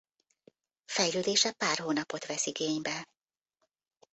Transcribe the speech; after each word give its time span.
Fejlődése 0.85 1.51
pár 1.51 1.77
hónapot 1.77 2.25
vesz 2.25 2.45
igénybe. 2.45 3.07